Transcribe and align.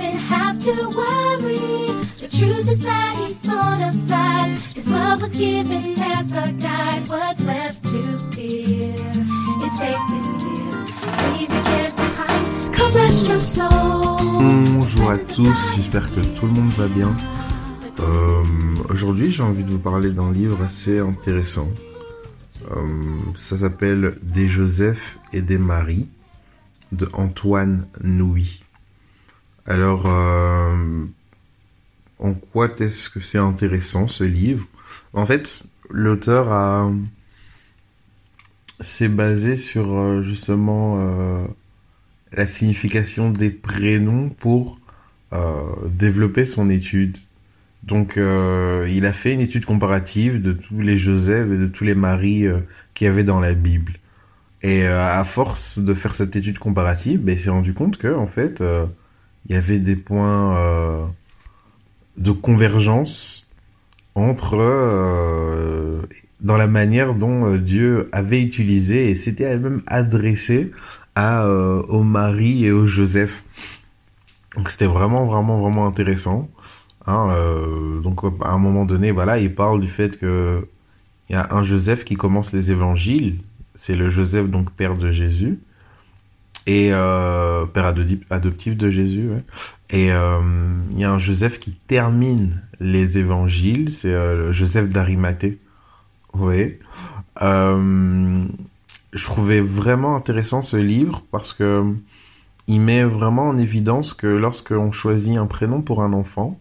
have 0.00 0.58
to 0.60 0.88
worry. 0.88 1.58
The 2.18 2.28
truth 2.28 2.70
is 2.70 2.80
that 2.80 3.16
He's. 3.16 3.44
His 4.74 4.88
love 4.88 5.22
was 5.22 5.32
given 5.32 6.00
as 6.00 6.32
a 6.34 6.52
guide. 6.52 7.08
What's 7.08 7.40
left 7.44 7.82
to 7.84 8.18
fear? 8.32 8.94
It's. 9.62 9.80
Come 12.76 12.92
rest 12.92 13.28
your 13.28 13.40
soul. 13.40 14.14
Bonjour 14.74 15.10
à 15.10 15.18
tous, 15.18 15.56
j'espère 15.76 16.12
que 16.14 16.20
tout 16.20 16.46
le 16.46 16.52
monde 16.52 16.70
va 16.72 16.88
bien. 16.88 17.16
Euh, 18.00 18.44
Aujourd'hui, 18.90 19.30
j'ai 19.30 19.42
envie 19.42 19.64
de 19.64 19.70
vous 19.70 19.78
parler 19.78 20.10
d'un 20.10 20.30
livre 20.32 20.62
assez 20.62 20.98
intéressant. 20.98 21.68
Euh, 22.70 23.18
ça 23.36 23.56
s'appelle 23.56 24.16
Des 24.22 24.46
Joseph 24.48 25.18
et 25.32 25.40
des 25.40 25.58
Marie 25.58 26.08
de 26.92 27.08
Antoine 27.14 27.86
Nouy. 28.02 28.62
Alors, 29.66 30.06
euh, 30.06 31.06
en 32.18 32.34
quoi 32.34 32.68
est-ce 32.78 33.08
que 33.08 33.20
c'est 33.20 33.38
intéressant 33.38 34.08
ce 34.08 34.24
livre? 34.24 34.66
En 35.14 35.24
fait, 35.24 35.62
l'auteur 35.90 36.52
a 36.52 36.90
s'est 38.80 39.08
basé 39.08 39.56
sur 39.56 39.94
euh, 39.94 40.22
justement 40.22 40.96
euh, 40.98 41.46
la 42.32 42.46
signification 42.46 43.30
des 43.30 43.50
prénoms 43.50 44.28
pour 44.28 44.78
euh, 45.32 45.62
développer 45.88 46.44
son 46.44 46.68
étude. 46.68 47.16
Donc, 47.84 48.18
euh, 48.18 48.86
il 48.90 49.06
a 49.06 49.12
fait 49.12 49.32
une 49.32 49.40
étude 49.40 49.64
comparative 49.64 50.42
de 50.42 50.52
tous 50.52 50.80
les 50.80 50.98
Joseph 50.98 51.50
et 51.50 51.56
de 51.56 51.68
tous 51.68 51.84
les 51.84 51.94
Marie 51.94 52.46
qu'il 52.92 53.06
y 53.06 53.08
avait 53.08 53.24
dans 53.24 53.40
la 53.40 53.54
Bible. 53.54 53.94
Et 54.62 54.86
à 54.86 55.24
force 55.24 55.78
de 55.78 55.94
faire 55.94 56.14
cette 56.14 56.36
étude 56.36 56.58
comparative, 56.58 57.22
ben, 57.22 57.34
il 57.34 57.40
s'est 57.40 57.50
rendu 57.50 57.74
compte 57.74 57.98
que, 57.98 58.14
en 58.14 58.26
fait, 58.26 58.62
il 59.46 59.54
y 59.54 59.58
avait 59.58 59.78
des 59.78 59.96
points 59.96 60.56
euh, 60.56 61.04
de 62.16 62.30
convergence 62.30 63.50
entre 64.14 64.56
euh, 64.58 66.02
dans 66.40 66.56
la 66.56 66.66
manière 66.66 67.14
dont 67.14 67.46
euh, 67.46 67.58
Dieu 67.58 68.08
avait 68.12 68.42
utilisé 68.42 69.10
et 69.10 69.16
s'était 69.16 69.58
même 69.58 69.82
adressé 69.86 70.70
à 71.14 71.44
euh, 71.44 71.82
aux 71.88 72.02
Marie 72.02 72.64
et 72.64 72.72
aux 72.72 72.86
Joseph. 72.86 73.44
Donc 74.56 74.70
c'était 74.70 74.86
vraiment 74.86 75.26
vraiment 75.26 75.60
vraiment 75.60 75.86
intéressant. 75.86 76.48
Hein, 77.06 77.28
euh, 77.30 78.00
donc 78.00 78.20
à 78.42 78.50
un 78.50 78.58
moment 78.58 78.84
donné, 78.84 79.10
voilà, 79.10 79.38
il 79.38 79.54
parle 79.54 79.80
du 79.80 79.88
fait 79.88 80.18
que 80.18 80.66
il 81.28 81.32
y 81.32 81.36
a 81.36 81.48
un 81.50 81.64
Joseph 81.64 82.04
qui 82.04 82.16
commence 82.16 82.52
les 82.52 82.70
évangiles. 82.70 83.38
C'est 83.74 83.96
le 83.96 84.10
Joseph 84.10 84.48
donc 84.48 84.70
père 84.70 84.94
de 84.94 85.10
Jésus 85.10 85.58
et 86.66 86.90
euh, 86.92 87.66
père 87.66 87.86
adoptif 87.86 88.76
de 88.76 88.90
Jésus. 88.90 89.30
Et 89.90 90.12
euh, 90.12 90.40
il 90.92 90.98
y 90.98 91.04
a 91.04 91.12
un 91.12 91.18
Joseph 91.18 91.58
qui 91.58 91.72
termine 91.72 92.62
les 92.80 93.18
évangiles. 93.18 93.90
C'est 93.90 94.12
euh, 94.12 94.52
Joseph 94.52 94.88
d'Arimathée. 94.88 95.58
Oui. 96.32 96.78
Je 97.40 99.24
trouvais 99.24 99.60
vraiment 99.60 100.16
intéressant 100.16 100.62
ce 100.62 100.76
livre 100.76 101.22
parce 101.30 101.52
que 101.52 101.84
il 102.66 102.80
met 102.80 103.04
vraiment 103.04 103.48
en 103.48 103.58
évidence 103.58 104.14
que 104.14 104.26
lorsqu'on 104.26 104.90
choisit 104.90 105.36
un 105.36 105.46
prénom 105.46 105.82
pour 105.82 106.02
un 106.02 106.12
enfant, 106.14 106.58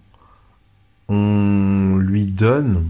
on 1.07 1.95
lui 1.97 2.25
donne 2.25 2.89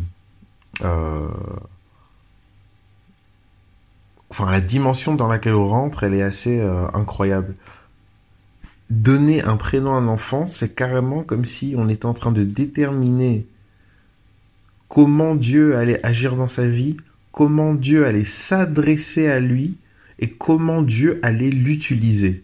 enfin 4.34 4.52
la 4.52 4.62
dimension 4.62 5.14
dans 5.14 5.28
laquelle 5.28 5.54
on 5.54 5.68
rentre, 5.68 6.04
elle 6.04 6.16
est 6.16 6.24
assez 6.24 6.60
euh, 6.60 6.88
incroyable. 6.96 7.54
Donner 8.90 9.44
un 9.44 9.58
prénom 9.58 9.94
à 9.94 9.98
un 9.98 10.08
enfant, 10.08 10.48
c'est 10.48 10.74
carrément 10.74 11.22
comme 11.22 11.46
si 11.46 11.76
on 11.78 11.88
était 11.88 12.08
en 12.08 12.16
train 12.16 12.32
de 12.32 12.44
déterminer 12.44 13.46
comment 14.88 15.36
Dieu 15.36 15.78
allait 15.78 16.04
agir 16.04 16.36
dans 16.36 16.48
sa 16.48 16.68
vie, 16.68 16.98
comment 17.32 17.76
Dieu 17.76 18.08
allait 18.08 18.26
s'adresser 18.26 19.28
à 19.28 19.40
lui 19.40 19.78
et 20.18 20.32
comment 20.32 20.82
Dieu 20.82 21.20
allait 21.22 21.52
l'utiliser. 21.52 22.42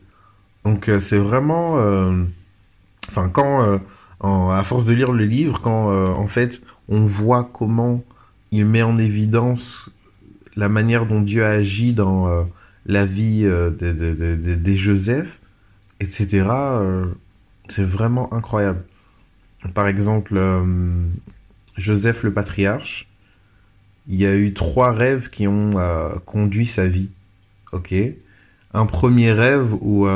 Donc 0.66 0.90
euh, 0.90 1.00
c'est 1.00 1.18
vraiment, 1.18 1.80
euh, 1.80 2.24
enfin 3.08 3.30
quand 3.30 3.80
à 4.22 4.64
force 4.64 4.86
de 4.86 4.94
lire 4.94 5.12
le 5.12 5.26
livre, 5.26 5.60
quand 5.60 5.90
en 5.90 6.28
fait 6.28 6.62
on 6.88 7.04
voit 7.06 7.50
comment 7.52 8.04
il 8.52 8.66
met 8.66 8.84
en 8.84 8.98
évidence 8.98 9.92
la 10.60 10.68
manière 10.70 11.06
dont 11.06 11.22
Dieu 11.22 11.44
a 11.46 11.50
agi 11.52 11.94
dans 11.94 12.28
euh, 12.28 12.44
la 12.86 13.06
vie 13.06 13.44
euh, 13.46 13.70
de, 13.72 13.94
de- 13.94 14.56
des 14.56 14.78
Joseph, 14.78 15.40
etc. 16.02 16.48
euh, 16.50 17.06
c'est 17.70 17.86
vraiment 17.86 18.34
incroyable. 18.34 18.84
Par 19.74 19.88
exemple, 19.88 20.40
Joseph 21.78 22.24
le 22.24 22.34
patriarche, 22.34 23.08
il 24.08 24.16
y 24.16 24.26
a 24.26 24.36
eu 24.36 24.54
trois 24.54 24.92
rêves 24.92 25.30
qui 25.30 25.48
ont 25.48 25.72
conduit 26.26 26.66
sa 26.66 26.88
vie. 26.88 27.10
Ok? 27.74 27.94
Un 28.74 28.86
premier 28.86 29.34
rêve 29.34 29.74
où 29.82 30.08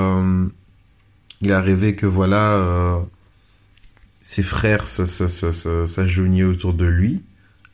il 1.41 1.51
a 1.51 1.61
rêvé 1.61 1.95
que 1.95 2.05
voilà 2.05 3.01
ses 4.21 4.43
frères 4.43 4.87
s'agenouillaient 4.87 6.43
autour 6.43 6.73
de 6.73 6.85
lui. 6.85 7.21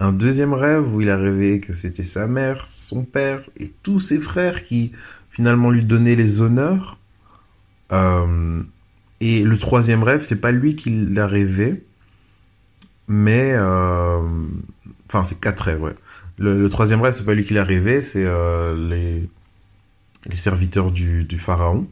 Un 0.02 0.14
deuxième 0.14 0.54
rêve 0.54 0.94
où 0.94 1.02
il 1.02 1.10
a 1.10 1.18
rêvé 1.18 1.60
que 1.60 1.74
c'était 1.74 2.04
sa 2.04 2.28
mère, 2.28 2.68
son 2.68 3.04
père 3.04 3.42
et 3.58 3.72
tous 3.84 4.00
ses 4.00 4.20
frères 4.20 4.64
qui 4.64 4.94
finalement 5.30 5.72
lui 5.72 5.84
donnaient 5.84 6.16
les 6.16 6.40
honneurs. 6.40 6.98
Euh, 7.92 8.64
et 9.20 9.44
le 9.44 9.58
troisième 9.58 10.04
rêve, 10.04 10.24
c'est 10.24 10.40
pas 10.40 10.52
lui 10.52 10.76
qui 10.76 10.90
l'a 10.90 11.28
rêvé, 11.28 11.84
mais 13.10 13.52
euh, 13.56 14.22
enfin 15.08 15.26
c'est 15.26 15.40
quatre 15.42 15.62
rêves. 15.66 15.82
Ouais. 15.82 15.96
Le, 16.38 16.70
troisième 16.70 17.02
rêve, 17.02 17.14
c'est 17.14 17.26
pas 17.26 17.34
lui 17.34 17.44
qui 17.44 17.54
l'a 17.54 17.66
rêvé, 17.66 18.02
c'est 18.02 18.24
euh, 18.24 19.28
les 20.30 20.36
serviteurs 20.36 20.92
du, 20.92 21.28
pharaon. 21.38 21.88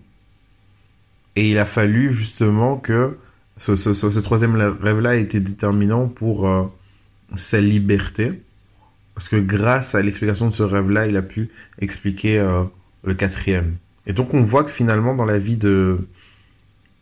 Et 1.36 1.52
il 1.52 1.60
a 1.60 1.66
fallu 1.66 2.14
justement 2.14 2.78
que 2.78 3.18
ce, 3.58 4.20
troisième 4.22 4.56
rêve-là 4.56 5.18
était 5.18 5.42
déterminant 5.42 6.08
pour 6.08 6.48
sa 7.36 7.62
liberté. 7.62 8.42
Parce 9.14 9.30
que 9.30 9.38
grâce 9.38 9.96
à 9.96 10.02
l'explication 10.02 10.50
de 10.50 10.54
ce 10.54 10.64
rêve-là, 10.64 11.08
il 11.08 11.18
a 11.18 11.22
pu 11.22 11.50
expliquer 11.80 12.40
euh, 12.40 12.64
le 13.04 13.16
quatrième. 13.16 13.78
Et 14.06 14.14
donc 14.14 14.34
on 14.34 14.44
voit 14.44 14.64
que 14.64 14.72
finalement 14.72 15.16
dans 15.16 15.26
la 15.26 15.40
vie 15.40 15.58
de 15.58 15.98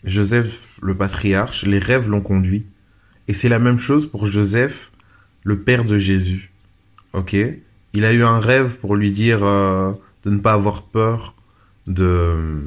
Joseph 0.04 0.78
le 0.82 0.96
patriarche, 0.96 1.66
les 1.66 1.80
rêves 1.80 2.10
l'ont 2.10 2.22
conduit. 2.22 2.66
Et 3.28 3.34
c'est 3.34 3.50
la 3.50 3.60
même 3.60 3.80
chose 3.80 4.10
pour 4.10 4.26
Joseph, 4.26 4.92
le 5.44 5.60
père 5.60 5.84
de 5.84 5.98
Jésus. 5.98 6.52
Ok? 7.14 7.36
Il 7.94 8.06
a 8.06 8.14
eu 8.14 8.24
un 8.24 8.40
rêve 8.40 8.76
pour 8.78 8.96
lui 8.96 9.12
dire 9.12 9.44
euh, 9.44 9.92
de 10.24 10.30
ne 10.30 10.40
pas 10.40 10.54
avoir 10.54 10.84
peur 10.84 11.34
de 11.88 12.04
euh, 12.04 12.62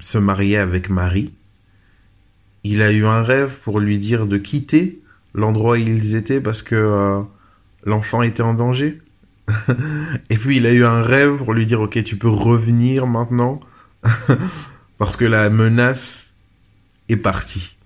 se 0.00 0.18
marier 0.18 0.56
avec 0.56 0.90
Marie. 0.90 1.32
Il 2.62 2.82
a 2.82 2.92
eu 2.92 3.04
un 3.04 3.22
rêve 3.22 3.58
pour 3.62 3.78
lui 3.80 3.98
dire 3.98 4.26
de 4.26 4.38
quitter 4.38 5.00
l'endroit 5.34 5.72
où 5.72 5.76
ils 5.76 6.14
étaient 6.14 6.40
parce 6.40 6.62
que 6.62 6.74
euh, 6.74 7.22
l'enfant 7.84 8.22
était 8.22 8.42
en 8.42 8.54
danger. 8.54 9.00
Et 10.30 10.36
puis 10.36 10.56
il 10.56 10.66
a 10.66 10.72
eu 10.72 10.84
un 10.84 11.02
rêve 11.02 11.36
pour 11.38 11.52
lui 11.52 11.66
dire 11.66 11.80
ok 11.80 12.02
tu 12.02 12.16
peux 12.16 12.28
revenir 12.28 13.06
maintenant 13.06 13.60
parce 14.98 15.16
que 15.16 15.24
la 15.24 15.50
menace 15.50 16.32
est 17.08 17.16
partie. 17.16 17.76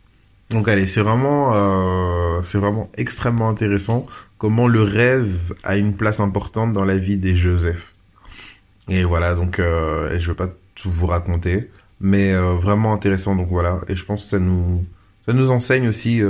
Donc 0.50 0.69
allez 0.69 0.87
c'est 0.87 1.03
vraiment 1.03 1.53
euh, 1.55 2.43
c'est 2.43 2.59
vraiment 2.59 2.91
extrêmement 2.97 3.49
intéressant 3.49 4.06
comment 4.39 4.69
le 4.69 4.83
rêve 4.83 5.55
a 5.65 5.77
une 5.77 5.97
place 5.97 6.21
importante 6.21 6.73
dans 6.73 6.85
la 6.85 6.97
vie 6.97 7.17
des 7.17 7.37
Joseph. 7.37 7.94
Et 8.89 9.05
voilà 9.05 9.35
donc 9.35 9.59
euh, 9.59 10.19
je 10.19 10.29
vais 10.29 10.37
pas 10.37 10.49
tout 10.75 10.91
vous 10.91 11.06
raconter 11.06 11.71
mais 12.01 12.33
euh, 12.33 12.55
vraiment 12.55 12.94
intéressant 12.94 13.35
donc 13.35 13.49
voilà 13.49 13.81
et 13.89 13.97
je 13.97 14.05
pense 14.05 14.23
que 14.23 14.29
ça 14.29 14.39
nous 14.39 14.85
ça 15.27 15.33
nous 15.33 15.51
enseigne 15.51 15.89
aussi 15.89 16.23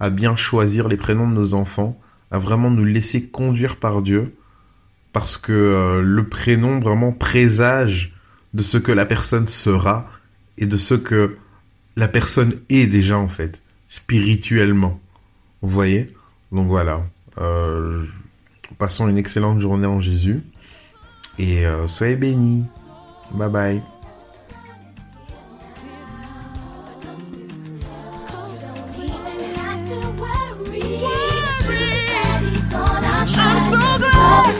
à 0.00 0.10
bien 0.10 0.34
choisir 0.34 0.88
les 0.88 0.96
prénoms 0.96 1.28
de 1.28 1.34
nos 1.34 1.54
enfants 1.54 2.00
à 2.30 2.38
vraiment 2.38 2.70
nous 2.70 2.84
laisser 2.84 3.28
conduire 3.28 3.76
par 3.76 4.02
Dieu 4.02 4.34
parce 5.12 5.36
que 5.36 5.52
euh, 5.52 6.02
le 6.02 6.28
prénom 6.28 6.80
vraiment 6.80 7.12
présage 7.12 8.14
de 8.54 8.62
ce 8.62 8.78
que 8.78 8.92
la 8.92 9.06
personne 9.06 9.48
sera 9.48 10.08
et 10.58 10.66
de 10.66 10.76
ce 10.76 10.94
que 10.94 11.36
la 11.96 12.08
personne 12.08 12.52
est 12.68 12.86
déjà 12.86 13.18
en 13.18 13.28
fait 13.28 13.60
spirituellement. 13.88 15.00
Vous 15.62 15.70
voyez? 15.70 16.14
Donc 16.52 16.68
voilà. 16.68 17.02
Euh, 17.38 18.04
passons 18.78 19.08
une 19.08 19.18
excellente 19.18 19.60
journée 19.60 19.86
en 19.86 20.00
Jésus 20.00 20.42
et 21.38 21.66
euh, 21.66 21.88
soyez 21.88 22.16
bénis. 22.16 22.64
Bye 23.32 23.50
bye 23.50 23.99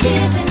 giving 0.02 0.49